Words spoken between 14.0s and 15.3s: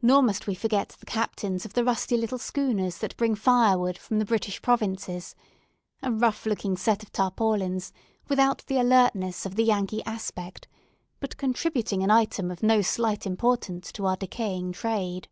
our decaying trade.